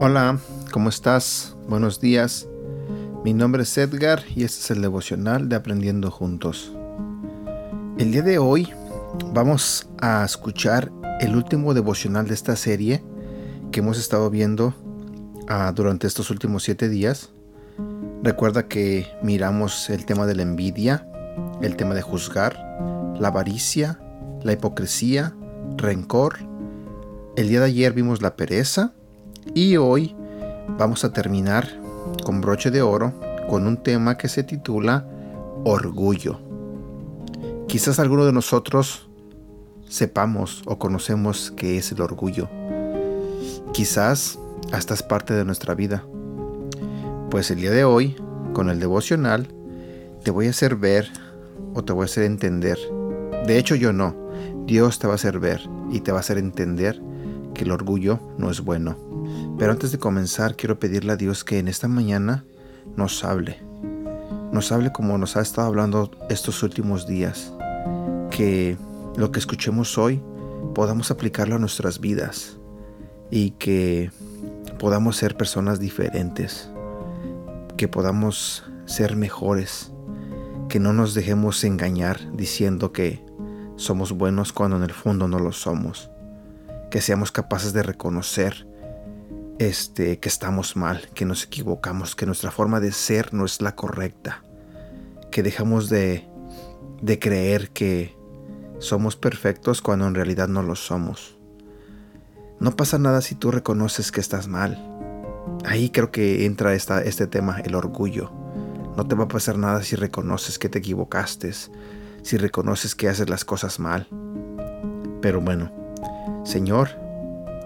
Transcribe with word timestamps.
Hola, 0.00 0.38
¿cómo 0.72 0.88
estás? 0.88 1.54
Buenos 1.68 2.00
días. 2.00 2.48
Mi 3.22 3.34
nombre 3.34 3.64
es 3.64 3.76
Edgar 3.76 4.22
y 4.34 4.44
este 4.44 4.62
es 4.62 4.70
el 4.70 4.80
devocional 4.80 5.50
de 5.50 5.56
Aprendiendo 5.56 6.10
Juntos. 6.10 6.72
El 7.98 8.12
día 8.12 8.22
de 8.22 8.38
hoy 8.38 8.72
vamos 9.34 9.90
a 10.00 10.24
escuchar 10.24 10.90
el 11.20 11.36
último 11.36 11.74
devocional 11.74 12.26
de 12.28 12.34
esta 12.34 12.56
serie 12.56 13.04
que 13.70 13.80
hemos 13.80 13.98
estado 13.98 14.30
viendo 14.30 14.72
durante 15.74 16.06
estos 16.06 16.30
últimos 16.30 16.62
siete 16.62 16.88
días. 16.88 17.30
Recuerda 18.22 18.68
que 18.68 19.06
miramos 19.22 19.88
el 19.88 20.04
tema 20.04 20.26
de 20.26 20.34
la 20.34 20.42
envidia, 20.42 21.08
el 21.62 21.76
tema 21.76 21.94
de 21.94 22.02
juzgar, 22.02 22.54
la 23.18 23.28
avaricia, 23.28 23.98
la 24.42 24.52
hipocresía, 24.52 25.34
rencor. 25.76 26.36
El 27.36 27.48
día 27.48 27.60
de 27.60 27.66
ayer 27.66 27.92
vimos 27.92 28.20
la 28.20 28.36
pereza 28.36 28.92
y 29.54 29.76
hoy 29.76 30.14
vamos 30.76 31.04
a 31.04 31.12
terminar 31.12 31.66
con 32.24 32.40
broche 32.40 32.70
de 32.70 32.82
oro 32.82 33.14
con 33.48 33.66
un 33.66 33.82
tema 33.82 34.18
que 34.18 34.28
se 34.28 34.42
titula 34.42 35.06
Orgullo. 35.64 36.40
Quizás 37.68 37.98
alguno 37.98 38.26
de 38.26 38.32
nosotros 38.32 39.08
sepamos 39.88 40.62
o 40.66 40.78
conocemos 40.78 41.52
qué 41.56 41.78
es 41.78 41.90
el 41.92 42.02
orgullo. 42.02 42.48
Quizás 43.72 44.38
hasta 44.72 44.94
es 44.94 45.02
parte 45.02 45.34
de 45.34 45.44
nuestra 45.44 45.74
vida. 45.74 46.04
Pues 47.30 47.50
el 47.50 47.60
día 47.60 47.70
de 47.70 47.84
hoy, 47.84 48.16
con 48.52 48.70
el 48.70 48.80
devocional, 48.80 49.48
te 50.24 50.30
voy 50.30 50.46
a 50.46 50.50
hacer 50.50 50.76
ver 50.76 51.08
o 51.74 51.84
te 51.84 51.92
voy 51.92 52.02
a 52.02 52.04
hacer 52.06 52.24
entender. 52.24 52.78
De 53.46 53.58
hecho 53.58 53.74
yo 53.74 53.92
no. 53.92 54.14
Dios 54.66 54.98
te 54.98 55.06
va 55.06 55.14
a 55.14 55.16
hacer 55.16 55.38
ver 55.38 55.60
y 55.90 56.00
te 56.00 56.12
va 56.12 56.18
a 56.18 56.20
hacer 56.20 56.38
entender 56.38 57.00
que 57.54 57.64
el 57.64 57.70
orgullo 57.70 58.20
no 58.36 58.50
es 58.50 58.60
bueno. 58.60 58.96
Pero 59.58 59.72
antes 59.72 59.92
de 59.92 59.98
comenzar, 59.98 60.56
quiero 60.56 60.78
pedirle 60.78 61.12
a 61.12 61.16
Dios 61.16 61.44
que 61.44 61.58
en 61.58 61.68
esta 61.68 61.88
mañana 61.88 62.44
nos 62.96 63.24
hable. 63.24 63.58
Nos 64.52 64.72
hable 64.72 64.92
como 64.92 65.18
nos 65.18 65.36
ha 65.36 65.40
estado 65.40 65.66
hablando 65.66 66.10
estos 66.30 66.62
últimos 66.62 67.06
días. 67.06 67.52
Que 68.30 68.76
lo 69.16 69.32
que 69.32 69.38
escuchemos 69.38 69.98
hoy 69.98 70.22
podamos 70.74 71.10
aplicarlo 71.10 71.56
a 71.56 71.58
nuestras 71.58 72.00
vidas 72.00 72.58
y 73.30 73.50
que 73.52 74.10
podamos 74.78 75.16
ser 75.16 75.36
personas 75.36 75.80
diferentes, 75.80 76.70
que 77.76 77.88
podamos 77.88 78.64
ser 78.86 79.16
mejores, 79.16 79.92
que 80.68 80.80
no 80.80 80.92
nos 80.92 81.14
dejemos 81.14 81.64
engañar 81.64 82.20
diciendo 82.36 82.92
que 82.92 83.24
somos 83.76 84.12
buenos 84.12 84.52
cuando 84.52 84.76
en 84.76 84.82
el 84.82 84.92
fondo 84.92 85.28
no 85.28 85.38
lo 85.38 85.52
somos, 85.52 86.10
que 86.90 87.00
seamos 87.00 87.32
capaces 87.32 87.72
de 87.72 87.82
reconocer 87.82 88.66
este, 89.58 90.18
que 90.18 90.28
estamos 90.28 90.76
mal, 90.76 91.08
que 91.14 91.24
nos 91.24 91.44
equivocamos, 91.44 92.14
que 92.14 92.26
nuestra 92.26 92.50
forma 92.50 92.80
de 92.80 92.92
ser 92.92 93.34
no 93.34 93.44
es 93.44 93.60
la 93.60 93.74
correcta, 93.74 94.42
que 95.30 95.42
dejamos 95.42 95.88
de, 95.88 96.28
de 97.02 97.18
creer 97.18 97.70
que 97.70 98.16
somos 98.78 99.16
perfectos 99.16 99.82
cuando 99.82 100.06
en 100.06 100.14
realidad 100.14 100.48
no 100.48 100.62
lo 100.62 100.76
somos. 100.76 101.37
No 102.60 102.72
pasa 102.74 102.98
nada 102.98 103.20
si 103.20 103.36
tú 103.36 103.52
reconoces 103.52 104.10
que 104.10 104.20
estás 104.20 104.48
mal. 104.48 104.84
Ahí 105.64 105.90
creo 105.90 106.10
que 106.10 106.44
entra 106.44 106.74
esta, 106.74 107.02
este 107.02 107.28
tema, 107.28 107.60
el 107.60 107.76
orgullo. 107.76 108.32
No 108.96 109.06
te 109.06 109.14
va 109.14 109.24
a 109.24 109.28
pasar 109.28 109.56
nada 109.58 109.84
si 109.84 109.94
reconoces 109.94 110.58
que 110.58 110.68
te 110.68 110.80
equivocaste, 110.80 111.52
si 112.22 112.36
reconoces 112.36 112.96
que 112.96 113.08
haces 113.08 113.30
las 113.30 113.44
cosas 113.44 113.78
mal. 113.78 114.08
Pero 115.20 115.40
bueno, 115.40 115.70
Señor, 116.44 116.88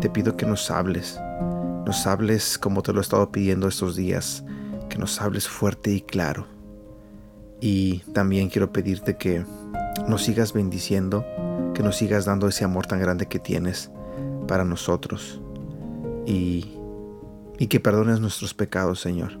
te 0.00 0.08
pido 0.08 0.36
que 0.36 0.46
nos 0.46 0.70
hables, 0.70 1.18
nos 1.84 2.06
hables 2.06 2.56
como 2.56 2.82
te 2.82 2.92
lo 2.92 3.00
he 3.00 3.02
estado 3.02 3.32
pidiendo 3.32 3.66
estos 3.66 3.96
días, 3.96 4.44
que 4.88 4.98
nos 4.98 5.20
hables 5.20 5.48
fuerte 5.48 5.90
y 5.90 6.00
claro. 6.00 6.46
Y 7.60 8.00
también 8.12 8.50
quiero 8.50 8.72
pedirte 8.72 9.16
que 9.16 9.44
nos 10.06 10.22
sigas 10.22 10.52
bendiciendo, 10.52 11.26
que 11.74 11.82
nos 11.82 11.96
sigas 11.96 12.24
dando 12.24 12.46
ese 12.46 12.64
amor 12.64 12.86
tan 12.86 13.00
grande 13.00 13.26
que 13.26 13.40
tienes 13.40 13.90
para 14.46 14.64
nosotros 14.64 15.40
y, 16.26 16.72
y 17.58 17.66
que 17.66 17.80
perdones 17.80 18.20
nuestros 18.20 18.54
pecados, 18.54 19.00
Señor. 19.00 19.38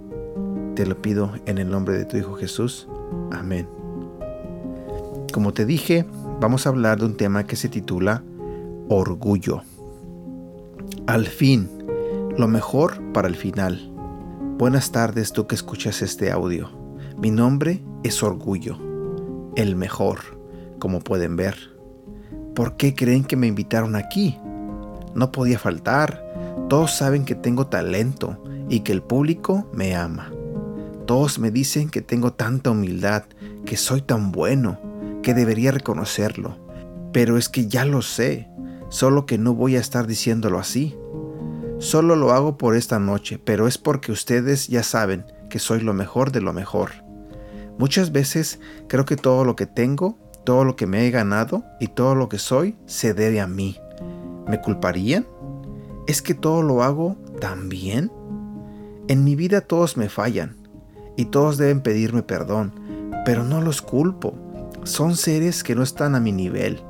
Te 0.74 0.86
lo 0.86 1.00
pido 1.00 1.32
en 1.46 1.58
el 1.58 1.70
nombre 1.70 1.96
de 1.96 2.04
tu 2.04 2.16
Hijo 2.16 2.34
Jesús. 2.34 2.88
Amén. 3.32 3.68
Como 5.32 5.52
te 5.52 5.66
dije, 5.66 6.06
vamos 6.40 6.66
a 6.66 6.70
hablar 6.70 6.98
de 6.98 7.06
un 7.06 7.16
tema 7.16 7.46
que 7.46 7.56
se 7.56 7.68
titula 7.68 8.22
Orgullo. 8.88 9.62
Al 11.06 11.26
fin, 11.26 11.68
lo 12.36 12.48
mejor 12.48 13.00
para 13.12 13.28
el 13.28 13.36
final. 13.36 13.90
Buenas 14.58 14.92
tardes 14.92 15.32
tú 15.32 15.46
que 15.46 15.54
escuchas 15.54 16.02
este 16.02 16.30
audio. 16.30 16.70
Mi 17.18 17.30
nombre 17.30 17.82
es 18.02 18.22
Orgullo, 18.22 18.78
el 19.56 19.76
mejor, 19.76 20.18
como 20.78 21.00
pueden 21.00 21.36
ver. 21.36 21.56
¿Por 22.54 22.76
qué 22.76 22.94
creen 22.94 23.24
que 23.24 23.36
me 23.36 23.46
invitaron 23.46 23.96
aquí? 23.96 24.38
No 25.16 25.32
podía 25.32 25.58
faltar. 25.58 26.22
Todos 26.68 26.94
saben 26.94 27.24
que 27.24 27.34
tengo 27.34 27.66
talento 27.66 28.44
y 28.68 28.80
que 28.80 28.92
el 28.92 29.02
público 29.02 29.68
me 29.72 29.96
ama. 29.96 30.30
Todos 31.06 31.38
me 31.38 31.50
dicen 31.50 31.88
que 31.88 32.02
tengo 32.02 32.34
tanta 32.34 32.70
humildad, 32.70 33.24
que 33.64 33.76
soy 33.76 34.02
tan 34.02 34.30
bueno, 34.30 34.78
que 35.22 35.34
debería 35.34 35.72
reconocerlo. 35.72 36.58
Pero 37.12 37.38
es 37.38 37.48
que 37.48 37.66
ya 37.66 37.84
lo 37.84 38.02
sé, 38.02 38.48
solo 38.90 39.24
que 39.24 39.38
no 39.38 39.54
voy 39.54 39.76
a 39.76 39.80
estar 39.80 40.06
diciéndolo 40.06 40.58
así. 40.58 40.94
Solo 41.78 42.14
lo 42.14 42.32
hago 42.32 42.58
por 42.58 42.76
esta 42.76 42.98
noche, 42.98 43.40
pero 43.42 43.66
es 43.66 43.78
porque 43.78 44.12
ustedes 44.12 44.68
ya 44.68 44.82
saben 44.82 45.24
que 45.48 45.58
soy 45.58 45.80
lo 45.80 45.94
mejor 45.94 46.30
de 46.30 46.42
lo 46.42 46.52
mejor. 46.52 46.90
Muchas 47.78 48.12
veces 48.12 48.60
creo 48.88 49.04
que 49.04 49.16
todo 49.16 49.44
lo 49.44 49.56
que 49.56 49.66
tengo, 49.66 50.18
todo 50.44 50.64
lo 50.64 50.76
que 50.76 50.86
me 50.86 51.06
he 51.06 51.10
ganado 51.10 51.64
y 51.80 51.88
todo 51.88 52.14
lo 52.14 52.28
que 52.28 52.38
soy 52.38 52.76
se 52.86 53.14
debe 53.14 53.40
a 53.40 53.46
mí. 53.46 53.78
¿Me 54.46 54.60
culparían? 54.60 55.26
¿Es 56.06 56.22
que 56.22 56.34
todo 56.34 56.62
lo 56.62 56.82
hago 56.82 57.16
tan 57.40 57.68
bien? 57.68 58.12
En 59.08 59.24
mi 59.24 59.34
vida 59.34 59.60
todos 59.60 59.96
me 59.96 60.08
fallan 60.08 60.56
y 61.16 61.26
todos 61.26 61.58
deben 61.58 61.80
pedirme 61.80 62.22
perdón, 62.22 62.72
pero 63.24 63.44
no 63.44 63.60
los 63.60 63.82
culpo. 63.82 64.34
Son 64.84 65.16
seres 65.16 65.64
que 65.64 65.74
no 65.74 65.82
están 65.82 66.14
a 66.14 66.20
mi 66.20 66.32
nivel. 66.32 66.80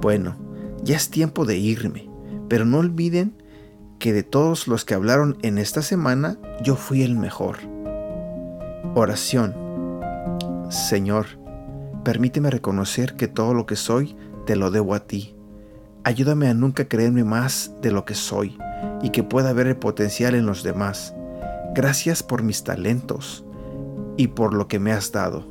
Bueno, 0.00 0.36
ya 0.82 0.96
es 0.96 1.10
tiempo 1.10 1.44
de 1.44 1.56
irme, 1.56 2.10
pero 2.48 2.64
no 2.64 2.78
olviden 2.78 3.34
que 3.98 4.12
de 4.12 4.22
todos 4.22 4.66
los 4.66 4.84
que 4.84 4.94
hablaron 4.94 5.38
en 5.42 5.58
esta 5.58 5.82
semana, 5.82 6.38
yo 6.62 6.76
fui 6.76 7.02
el 7.02 7.16
mejor. 7.16 7.58
Oración. 8.94 9.54
Señor, 10.70 11.26
permíteme 12.04 12.50
reconocer 12.50 13.14
que 13.14 13.28
todo 13.28 13.54
lo 13.54 13.66
que 13.66 13.76
soy 13.76 14.16
te 14.46 14.56
lo 14.56 14.70
debo 14.70 14.94
a 14.94 15.00
ti. 15.00 15.36
Ayúdame 16.02 16.48
a 16.48 16.54
nunca 16.54 16.88
creerme 16.88 17.24
más 17.24 17.72
de 17.82 17.92
lo 17.92 18.04
que 18.04 18.14
soy 18.14 18.56
y 19.02 19.10
que 19.10 19.22
pueda 19.22 19.52
ver 19.52 19.66
el 19.66 19.76
potencial 19.76 20.34
en 20.34 20.46
los 20.46 20.62
demás. 20.62 21.14
Gracias 21.74 22.22
por 22.22 22.42
mis 22.42 22.64
talentos 22.64 23.44
y 24.16 24.28
por 24.28 24.54
lo 24.54 24.66
que 24.66 24.78
me 24.78 24.92
has 24.92 25.12
dado. 25.12 25.46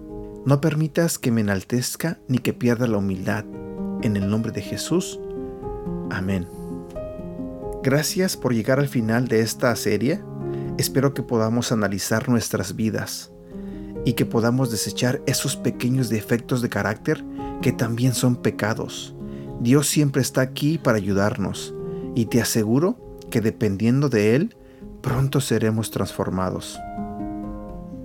No 0.45 0.59
permitas 0.59 1.19
que 1.19 1.31
me 1.31 1.41
enaltezca 1.41 2.19
ni 2.27 2.39
que 2.39 2.53
pierda 2.53 2.87
la 2.87 2.97
humildad. 2.97 3.45
En 4.01 4.15
el 4.15 4.29
nombre 4.29 4.51
de 4.51 4.61
Jesús. 4.61 5.19
Amén. 6.09 6.47
Gracias 7.83 8.35
por 8.35 8.53
llegar 8.53 8.79
al 8.79 8.87
final 8.87 9.28
de 9.28 9.41
esta 9.41 9.75
serie. 9.75 10.22
Espero 10.78 11.13
que 11.13 11.22
podamos 11.22 11.72
analizar 11.72 12.28
nuestras 12.28 12.75
vidas 12.75 13.31
y 14.05 14.13
que 14.13 14.25
podamos 14.25 14.72
desechar 14.72 15.22
esos 15.28 15.55
pequeños 15.55 16.09
defectos 16.09 16.61
de 16.61 16.69
carácter 16.69 17.23
que 17.61 17.72
también 17.72 18.13
son 18.13 18.37
pecados. 18.37 19.16
Dios 19.59 19.88
siempre 19.88 20.22
está 20.22 20.41
aquí 20.41 20.78
para 20.78 20.97
ayudarnos 20.97 21.73
y 22.16 22.28
te 22.28 22.41
aseguro 22.41 22.97
que 23.29 23.41
dependiendo 23.41 24.08
de 24.08 24.35
Él, 24.35 24.56
pronto 25.02 25.41
seremos 25.41 25.91
transformados. 25.91 26.79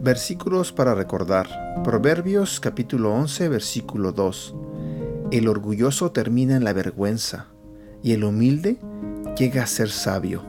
Versículos 0.03 0.73
para 0.73 0.95
recordar. 0.95 1.49
Proverbios 1.85 2.61
capítulo 2.61 3.15
11, 3.15 3.49
versículo 3.49 4.12
2. 4.12 4.55
El 5.31 5.49
orgulloso 5.49 6.11
termina 6.11 6.56
en 6.56 6.65
la 6.65 6.73
vergüenza 6.73 7.47
y 8.03 8.12
el 8.12 8.25
humilde 8.25 8.79
llega 9.39 9.62
a 9.62 9.67
ser 9.67 9.91
sabio. 9.91 10.43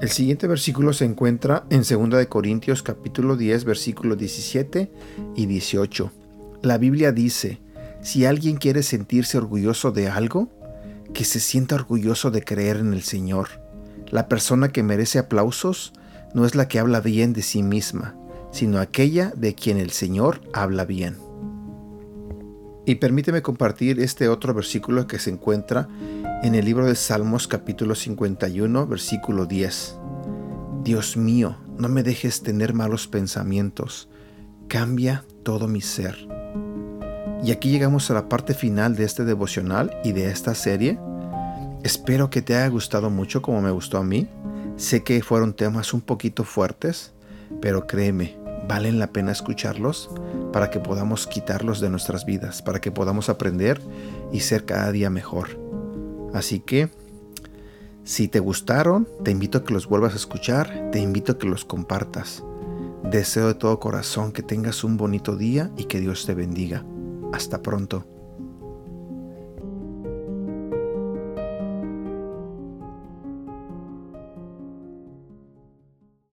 El 0.00 0.08
siguiente 0.08 0.46
versículo 0.46 0.92
se 0.92 1.04
encuentra 1.04 1.64
en 1.68 1.82
2 1.82 2.18
de 2.18 2.28
Corintios 2.28 2.82
capítulo 2.82 3.36
10 3.36 3.64
versículos 3.64 4.18
17 4.18 4.90
y 5.36 5.46
18. 5.46 6.10
La 6.62 6.78
Biblia 6.78 7.12
dice, 7.12 7.60
si 8.02 8.26
alguien 8.26 8.56
quiere 8.56 8.82
sentirse 8.82 9.38
orgulloso 9.38 9.92
de 9.92 10.08
algo, 10.08 10.50
que 11.14 11.24
se 11.24 11.40
sienta 11.40 11.76
orgulloso 11.76 12.30
de 12.30 12.42
creer 12.42 12.78
en 12.78 12.92
el 12.92 13.02
Señor. 13.02 13.48
La 14.10 14.28
persona 14.28 14.72
que 14.72 14.82
merece 14.82 15.18
aplausos 15.18 15.92
no 16.34 16.44
es 16.44 16.54
la 16.54 16.68
que 16.68 16.78
habla 16.78 17.00
bien 17.00 17.32
de 17.32 17.42
sí 17.42 17.62
misma, 17.62 18.16
sino 18.50 18.78
aquella 18.78 19.32
de 19.36 19.54
quien 19.54 19.78
el 19.78 19.90
Señor 19.90 20.40
habla 20.52 20.84
bien. 20.84 21.16
Y 22.84 22.96
permíteme 22.96 23.42
compartir 23.42 24.00
este 24.00 24.28
otro 24.28 24.52
versículo 24.52 25.06
que 25.06 25.20
se 25.20 25.30
encuentra 25.30 25.88
en 26.42 26.56
el 26.56 26.64
libro 26.64 26.86
de 26.86 26.96
Salmos 26.96 27.46
capítulo 27.46 27.94
51, 27.94 28.86
versículo 28.88 29.46
10. 29.46 29.98
Dios 30.82 31.16
mío, 31.16 31.56
no 31.78 31.88
me 31.88 32.02
dejes 32.02 32.42
tener 32.42 32.74
malos 32.74 33.06
pensamientos, 33.06 34.08
cambia 34.66 35.24
todo 35.44 35.68
mi 35.68 35.80
ser. 35.80 36.41
Y 37.42 37.50
aquí 37.50 37.70
llegamos 37.70 38.08
a 38.10 38.14
la 38.14 38.28
parte 38.28 38.54
final 38.54 38.94
de 38.94 39.04
este 39.04 39.24
devocional 39.24 39.98
y 40.04 40.12
de 40.12 40.30
esta 40.30 40.54
serie. 40.54 40.98
Espero 41.82 42.30
que 42.30 42.40
te 42.40 42.54
haya 42.54 42.68
gustado 42.68 43.10
mucho 43.10 43.42
como 43.42 43.60
me 43.60 43.72
gustó 43.72 43.98
a 43.98 44.04
mí. 44.04 44.28
Sé 44.76 45.02
que 45.02 45.22
fueron 45.22 45.52
temas 45.52 45.92
un 45.92 46.02
poquito 46.02 46.44
fuertes, 46.44 47.12
pero 47.60 47.88
créeme, 47.88 48.36
valen 48.68 49.00
la 49.00 49.08
pena 49.08 49.32
escucharlos 49.32 50.08
para 50.52 50.70
que 50.70 50.78
podamos 50.78 51.26
quitarlos 51.26 51.80
de 51.80 51.90
nuestras 51.90 52.24
vidas, 52.24 52.62
para 52.62 52.80
que 52.80 52.92
podamos 52.92 53.28
aprender 53.28 53.80
y 54.32 54.40
ser 54.40 54.64
cada 54.64 54.92
día 54.92 55.10
mejor. 55.10 55.58
Así 56.32 56.60
que, 56.60 56.90
si 58.04 58.28
te 58.28 58.38
gustaron, 58.38 59.08
te 59.24 59.32
invito 59.32 59.58
a 59.58 59.64
que 59.64 59.74
los 59.74 59.88
vuelvas 59.88 60.12
a 60.12 60.16
escuchar, 60.16 60.90
te 60.92 61.00
invito 61.00 61.32
a 61.32 61.38
que 61.38 61.48
los 61.48 61.64
compartas. 61.64 62.44
Deseo 63.02 63.48
de 63.48 63.54
todo 63.54 63.80
corazón 63.80 64.30
que 64.30 64.42
tengas 64.42 64.84
un 64.84 64.96
bonito 64.96 65.36
día 65.36 65.72
y 65.76 65.84
que 65.84 66.00
Dios 66.00 66.24
te 66.24 66.34
bendiga. 66.34 66.84
Hasta 67.32 67.60
pronto. 67.62 68.21